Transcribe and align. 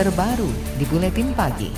terbaru 0.00 0.48
di 0.80 0.88
Buletin 0.88 1.28
Pagi. 1.36 1.68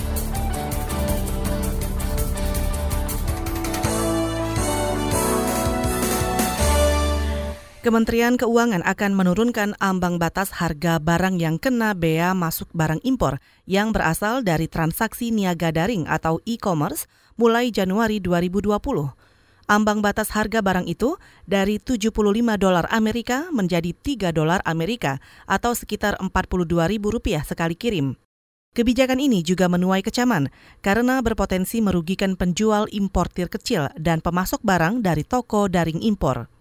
Kementerian 7.83 8.39
Keuangan 8.39 8.79
akan 8.87 9.11
menurunkan 9.11 9.75
ambang 9.83 10.23
batas 10.23 10.55
harga 10.55 11.03
barang 11.03 11.35
yang 11.35 11.59
kena 11.59 11.91
bea 11.91 12.31
masuk 12.31 12.71
barang 12.71 13.03
impor 13.03 13.43
yang 13.67 13.91
berasal 13.91 14.39
dari 14.39 14.71
transaksi 14.71 15.27
niaga 15.27 15.75
daring 15.75 16.07
atau 16.07 16.39
e-commerce 16.47 17.11
mulai 17.35 17.75
Januari 17.75 18.23
2020. 18.23 18.71
Ambang 19.63 20.03
batas 20.03 20.27
harga 20.35 20.59
barang 20.59 20.91
itu 20.91 21.15
dari 21.47 21.79
75 21.79 22.11
dolar 22.59 22.83
Amerika 22.91 23.47
menjadi 23.55 23.95
3 23.95 24.35
dolar 24.35 24.59
Amerika 24.67 25.23
atau 25.47 25.71
sekitar 25.71 26.19
42 26.19 26.67
ribu 26.91 27.15
rupiah 27.15 27.47
sekali 27.47 27.79
kirim. 27.79 28.19
Kebijakan 28.73 29.23
ini 29.23 29.39
juga 29.45 29.69
menuai 29.71 30.03
kecaman 30.03 30.51
karena 30.83 31.21
berpotensi 31.23 31.79
merugikan 31.79 32.35
penjual 32.35 32.89
importir 32.91 33.47
kecil 33.47 33.87
dan 33.95 34.19
pemasok 34.19 34.59
barang 34.65 34.99
dari 34.99 35.23
toko 35.23 35.71
daring 35.71 36.03
impor. 36.03 36.51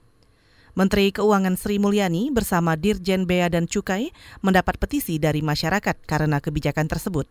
Menteri 0.79 1.11
Keuangan 1.11 1.59
Sri 1.59 1.83
Mulyani 1.83 2.31
bersama 2.31 2.79
Dirjen 2.79 3.27
Bea 3.27 3.51
dan 3.51 3.67
Cukai 3.67 4.15
mendapat 4.47 4.79
petisi 4.79 5.19
dari 5.19 5.43
masyarakat 5.43 6.07
karena 6.07 6.39
kebijakan 6.39 6.87
tersebut. 6.87 7.27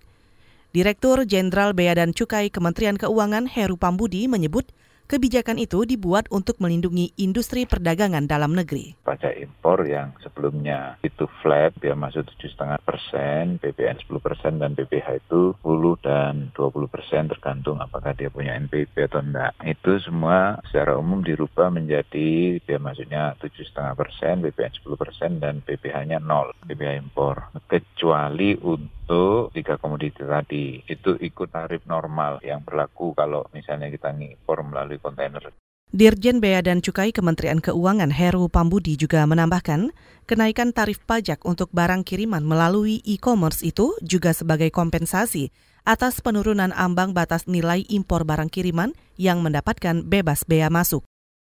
Direktur 0.76 1.24
Jenderal 1.24 1.74
Bea 1.74 1.96
dan 1.96 2.12
Cukai 2.12 2.52
Kementerian 2.52 3.00
Keuangan 3.00 3.48
Heru 3.48 3.80
Pambudi 3.80 4.28
menyebut 4.28 4.70
Kebijakan 5.12 5.60
itu 5.60 5.84
dibuat 5.84 6.32
untuk 6.32 6.56
melindungi 6.64 7.12
industri 7.20 7.68
perdagangan 7.68 8.32
dalam 8.32 8.56
negeri. 8.56 8.96
Pajak 9.04 9.44
impor 9.44 9.84
yang 9.84 10.16
sebelumnya 10.24 10.96
itu 11.04 11.28
flat, 11.44 11.76
dia 11.84 11.92
masuk 12.00 12.24
7,5 12.40 12.80
persen, 12.80 13.60
PPN 13.60 14.00
10 14.08 14.24
persen, 14.24 14.56
dan 14.64 14.72
PPH 14.72 15.20
itu 15.20 15.52
10 15.68 16.00
dan 16.00 16.56
20 16.56 16.88
persen 16.88 17.28
tergantung 17.28 17.84
apakah 17.84 18.16
dia 18.16 18.32
punya 18.32 18.56
NPP 18.56 19.12
atau 19.12 19.20
enggak. 19.20 19.52
Itu 19.68 20.00
semua 20.00 20.64
secara 20.72 20.96
umum 20.96 21.20
dirubah 21.28 21.68
menjadi 21.68 22.64
biaya 22.64 22.80
masuknya 22.80 23.36
7,5 23.44 24.00
persen, 24.00 24.40
PPN 24.48 24.74
10 24.80 24.96
persen, 24.96 25.32
dan 25.44 25.60
PPH-nya 25.60 26.24
0, 26.24 26.56
PPH 26.64 26.92
impor. 27.04 27.52
Kecuali 27.68 28.56
untuk 28.64 29.52
tiga 29.52 29.76
komoditi 29.76 30.24
tadi, 30.24 30.80
itu 30.88 31.20
ikut 31.20 31.52
tarif 31.52 31.84
normal 31.84 32.40
yang 32.48 32.64
berlaku 32.64 33.12
kalau 33.12 33.44
misalnya 33.52 33.92
kita 33.92 34.16
ngimpor 34.16 34.64
melalui 34.64 35.01
kontainer. 35.02 35.52
Dirjen 35.92 36.40
Bea 36.40 36.64
dan 36.64 36.80
Cukai 36.80 37.12
Kementerian 37.12 37.60
Keuangan 37.60 38.16
Heru 38.16 38.48
Pambudi 38.48 38.96
juga 38.96 39.28
menambahkan, 39.28 39.92
kenaikan 40.24 40.72
tarif 40.72 41.04
pajak 41.04 41.44
untuk 41.44 41.68
barang 41.76 42.08
kiriman 42.08 42.40
melalui 42.48 43.04
e-commerce 43.04 43.60
itu 43.60 43.92
juga 44.00 44.32
sebagai 44.32 44.72
kompensasi 44.72 45.52
atas 45.84 46.24
penurunan 46.24 46.72
ambang 46.72 47.12
batas 47.12 47.44
nilai 47.44 47.84
impor 47.92 48.24
barang 48.24 48.48
kiriman 48.48 48.96
yang 49.20 49.44
mendapatkan 49.44 50.08
bebas 50.08 50.48
bea 50.48 50.72
masuk. 50.72 51.04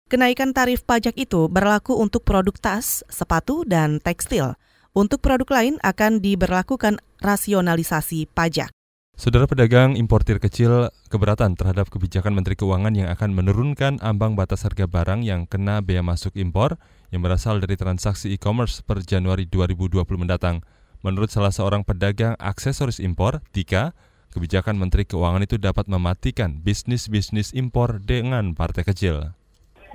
Kenaikan 0.08 0.56
tarif 0.56 0.88
pajak 0.88 1.20
itu 1.20 1.46
berlaku 1.52 1.94
untuk 1.94 2.24
produk 2.24 2.56
tas, 2.56 3.04
sepatu, 3.12 3.62
dan 3.68 4.00
tekstil. 4.00 4.56
Untuk 4.96 5.22
produk 5.22 5.46
lain 5.52 5.78
akan 5.86 6.18
diberlakukan 6.18 6.98
rasionalisasi 7.22 8.26
pajak. 8.32 8.74
Saudara 9.20 9.44
pedagang 9.44 10.00
importir 10.00 10.40
kecil 10.40 10.88
keberatan 11.12 11.52
terhadap 11.52 11.92
kebijakan 11.92 12.32
Menteri 12.32 12.56
Keuangan 12.56 12.96
yang 12.96 13.12
akan 13.12 13.36
menurunkan 13.36 14.00
ambang 14.00 14.32
batas 14.32 14.64
harga 14.64 14.88
barang 14.88 15.20
yang 15.20 15.44
kena 15.44 15.84
bea 15.84 16.00
masuk 16.00 16.32
impor 16.40 16.80
yang 17.12 17.20
berasal 17.20 17.60
dari 17.60 17.76
transaksi 17.76 18.32
e-commerce 18.32 18.80
per 18.80 19.04
Januari 19.04 19.44
2020 19.44 20.08
mendatang. 20.16 20.64
Menurut 21.04 21.28
salah 21.28 21.52
seorang 21.52 21.84
pedagang 21.84 22.32
aksesoris 22.40 22.96
impor, 22.96 23.44
Tika, 23.52 23.92
kebijakan 24.32 24.80
Menteri 24.80 25.04
Keuangan 25.04 25.44
itu 25.44 25.60
dapat 25.60 25.84
mematikan 25.84 26.56
bisnis-bisnis 26.56 27.52
impor 27.52 28.00
dengan 28.00 28.56
partai 28.56 28.88
kecil. 28.88 29.36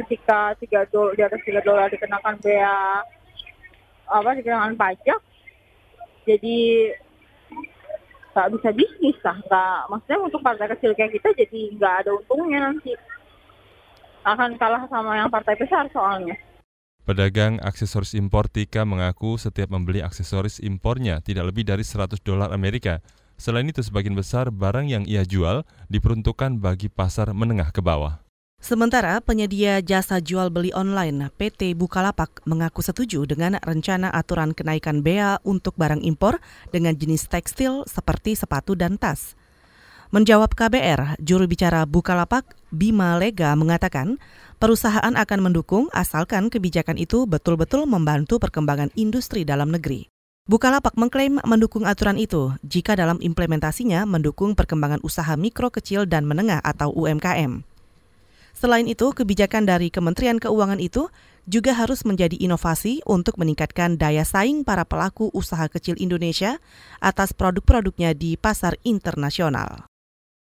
Ketika 0.06 0.53
3 0.53 0.85
dolar 0.94 1.18
di 1.18 1.25
atas 1.25 1.41
3 1.41 1.66
dolar 1.66 1.90
dikenakan 1.90 2.38
bea 2.46 3.02
apa 4.06 4.30
dikenakan 4.38 4.78
pajak, 4.78 5.18
jadi 6.30 6.94
nggak 8.35 8.51
bisa 8.59 8.69
bisnis 8.75 9.16
lah 9.23 9.40
nggak 9.47 9.81
maksudnya 9.88 10.19
untuk 10.19 10.44
partai 10.44 10.68
kecil 10.75 10.91
kayak 10.91 11.16
kita 11.16 11.31
jadi 11.40 11.59
nggak 11.79 11.94
ada 12.03 12.12
untungnya 12.19 12.68
nanti 12.68 12.91
akan 14.28 14.59
kalah 14.59 14.84
sama 14.91 15.16
yang 15.16 15.31
partai 15.31 15.56
besar 15.56 15.88
soalnya 15.96 16.35
Pedagang 17.06 17.62
aksesoris 17.62 18.18
impor 18.18 18.50
Tika 18.50 18.81
mengaku 18.81 19.38
setiap 19.38 19.69
membeli 19.69 20.01
aksesoris 20.01 20.57
impornya 20.57 21.22
tidak 21.22 21.53
lebih 21.53 21.62
dari 21.62 21.85
100 21.85 22.18
dolar 22.25 22.50
Amerika. 22.50 22.97
Selain 23.38 23.69
itu, 23.69 23.85
sebagian 23.85 24.18
besar 24.18 24.50
barang 24.50 24.90
yang 24.90 25.06
ia 25.06 25.22
jual 25.22 25.69
diperuntukkan 25.85 26.57
bagi 26.57 26.90
pasar 26.90 27.29
menengah 27.38 27.69
ke 27.69 27.85
bawah. 27.85 28.25
Sementara 28.66 29.22
penyedia 29.22 29.78
jasa 29.78 30.18
jual 30.18 30.50
beli 30.50 30.74
online 30.74 31.30
PT 31.38 31.78
Bukalapak 31.78 32.42
mengaku 32.50 32.81
setuju 32.81 33.22
dengan 33.30 33.62
rencana 33.62 34.09
aturan 34.09 34.58
kenaikan 34.58 35.06
bea 35.06 35.38
untuk 35.46 35.78
barang 35.78 36.02
impor 36.02 36.42
dengan 36.74 36.98
jenis 36.98 37.30
tekstil 37.30 37.86
seperti 37.86 38.34
sepatu 38.34 38.74
dan 38.74 38.98
tas. 38.98 39.38
Menjawab 40.09 40.58
KBR, 40.58 41.22
juru 41.22 41.46
bicara 41.46 41.86
Bukalapak 41.86 42.58
Bima 42.74 43.14
Lega 43.22 43.53
mengatakan 43.53 44.18
perusahaan 44.58 45.14
akan 45.14 45.40
mendukung 45.46 45.86
asalkan 45.94 46.50
kebijakan 46.50 46.97
itu 46.97 47.30
betul-betul 47.30 47.86
membantu 47.86 48.42
perkembangan 48.42 48.90
industri 48.97 49.46
dalam 49.46 49.70
negeri. 49.70 50.09
Bukalapak 50.50 50.97
mengklaim 50.97 51.38
mendukung 51.46 51.86
aturan 51.86 52.18
itu 52.18 52.50
jika 52.66 52.97
dalam 52.97 53.22
implementasinya 53.22 54.09
mendukung 54.09 54.58
perkembangan 54.58 55.06
usaha 55.06 55.38
mikro 55.38 55.70
kecil 55.70 56.09
dan 56.09 56.26
menengah 56.26 56.66
atau 56.66 56.90
UMKM. 56.90 57.75
Selain 58.55 58.88
itu, 58.88 59.11
kebijakan 59.11 59.67
dari 59.67 59.91
Kementerian 59.91 60.39
Keuangan 60.39 60.79
itu 60.79 61.11
juga 61.43 61.75
harus 61.75 62.07
menjadi 62.07 62.39
inovasi 62.39 63.03
untuk 63.03 63.35
meningkatkan 63.35 63.99
daya 63.99 64.23
saing 64.23 64.63
para 64.63 64.88
pelaku 64.88 65.27
usaha 65.35 65.67
kecil 65.67 65.99
Indonesia 65.99 66.57
atas 67.03 67.35
produk-produknya 67.35 68.16
di 68.16 68.39
pasar 68.39 68.79
internasional. 68.88 69.91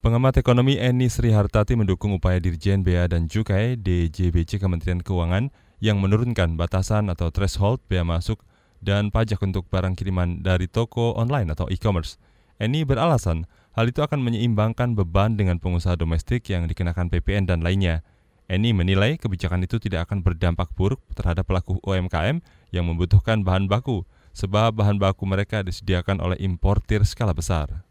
Pengamat 0.01 0.41
ekonomi 0.41 0.81
Eni 0.81 1.13
Sri 1.13 1.29
Hartati 1.29 1.77
mendukung 1.77 2.17
upaya 2.17 2.41
Dirjen 2.41 2.81
Bea 2.81 3.05
dan 3.05 3.29
Cukai 3.29 3.77
DJBC 3.77 4.57
Kementerian 4.57 5.05
Keuangan 5.05 5.53
yang 5.85 6.01
menurunkan 6.01 6.57
batasan 6.57 7.13
atau 7.13 7.29
threshold 7.29 7.85
bea 7.85 8.01
masuk 8.01 8.41
dan 8.81 9.13
pajak 9.13 9.45
untuk 9.45 9.69
barang 9.69 9.93
kiriman 9.93 10.41
dari 10.41 10.73
toko 10.73 11.13
online 11.21 11.53
atau 11.53 11.69
e-commerce. 11.69 12.17
Eni 12.57 12.89
beralasan 12.89 13.45
Hal 13.71 13.87
itu 13.87 14.03
akan 14.03 14.19
menyeimbangkan 14.27 14.99
beban 14.99 15.39
dengan 15.39 15.63
pengusaha 15.63 15.95
domestik 15.95 16.51
yang 16.51 16.67
dikenakan 16.67 17.07
PPN 17.07 17.47
dan 17.47 17.63
lainnya. 17.63 18.03
Eni 18.51 18.75
menilai 18.75 19.15
kebijakan 19.15 19.63
itu 19.63 19.79
tidak 19.79 20.11
akan 20.11 20.27
berdampak 20.27 20.75
buruk 20.75 20.99
terhadap 21.15 21.47
pelaku 21.47 21.79
UMKM 21.87 22.43
yang 22.75 22.85
membutuhkan 22.91 23.47
bahan 23.47 23.71
baku, 23.71 24.03
sebab 24.35 24.75
bahan 24.75 24.99
baku 24.99 25.23
mereka 25.23 25.63
disediakan 25.63 26.19
oleh 26.19 26.35
importir 26.43 27.07
skala 27.07 27.31
besar. 27.31 27.87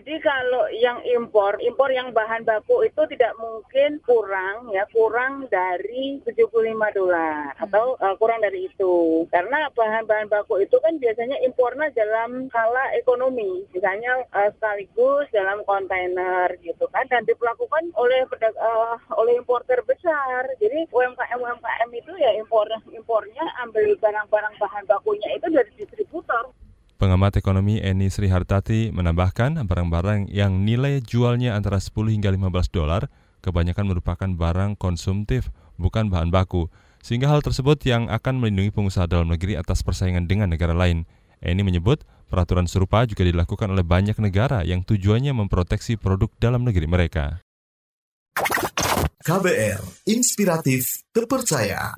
Jadi 0.00 0.16
kalau 0.24 0.64
yang 0.72 1.04
impor, 1.04 1.60
impor 1.60 1.92
yang 1.92 2.08
bahan 2.16 2.40
baku 2.48 2.88
itu 2.88 3.04
tidak 3.12 3.36
mungkin 3.36 4.00
kurang 4.08 4.72
ya, 4.72 4.88
kurang 4.96 5.44
dari 5.52 6.16
75 6.24 6.48
dolar 6.96 7.52
hmm. 7.52 7.64
atau 7.68 8.00
uh, 8.00 8.16
kurang 8.16 8.40
dari 8.40 8.64
itu. 8.64 9.28
Karena 9.28 9.68
bahan-bahan 9.76 10.32
baku 10.32 10.64
itu 10.64 10.72
kan 10.80 10.96
biasanya 10.96 11.36
impornya 11.44 11.92
dalam 11.92 12.48
skala 12.48 12.96
ekonomi, 12.96 13.68
misalnya 13.76 14.24
uh, 14.32 14.48
sekaligus 14.56 15.28
dalam 15.36 15.60
kontainer 15.68 16.48
gitu 16.64 16.88
kan 16.88 17.04
dan 17.12 17.20
diperlakukan 17.28 17.92
oleh 18.00 18.24
uh, 18.56 18.96
oleh 19.20 19.36
importer 19.36 19.84
besar. 19.84 20.48
Jadi 20.64 20.88
UMKM 20.96 21.44
UMKM 21.44 21.90
itu 21.92 22.12
ya 22.16 22.40
impor 22.40 22.72
impornya 22.88 23.44
ambil 23.68 23.92
barang-barang 24.00 24.54
bahan 24.56 24.84
bakunya 24.88 25.28
itu 25.36 25.44
dari 25.52 25.68
distributor. 25.76 25.99
Pengamat 27.00 27.40
ekonomi 27.40 27.80
Eni 27.80 28.12
Srihartati 28.12 28.92
menambahkan 28.92 29.64
barang-barang 29.64 30.28
yang 30.28 30.68
nilai 30.68 31.00
jualnya 31.00 31.56
antara 31.56 31.80
10 31.80 31.96
hingga 32.12 32.28
15 32.28 32.76
dolar 32.76 33.08
kebanyakan 33.40 33.88
merupakan 33.88 34.28
barang 34.28 34.76
konsumtif, 34.76 35.48
bukan 35.80 36.12
bahan 36.12 36.28
baku, 36.28 36.68
sehingga 37.00 37.32
hal 37.32 37.40
tersebut 37.40 37.80
yang 37.88 38.12
akan 38.12 38.36
melindungi 38.36 38.68
pengusaha 38.68 39.08
dalam 39.08 39.32
negeri 39.32 39.56
atas 39.56 39.80
persaingan 39.80 40.28
dengan 40.28 40.52
negara 40.52 40.76
lain. 40.76 41.08
Eni 41.40 41.64
menyebut 41.64 42.04
peraturan 42.28 42.68
serupa 42.68 43.08
juga 43.08 43.24
dilakukan 43.24 43.72
oleh 43.72 43.80
banyak 43.80 44.20
negara 44.20 44.60
yang 44.60 44.84
tujuannya 44.84 45.32
memproteksi 45.32 45.96
produk 45.96 46.28
dalam 46.36 46.68
negeri 46.68 46.84
mereka. 46.84 47.40
KBR, 49.24 50.04
inspiratif, 50.04 51.00
terpercaya. 51.16 51.96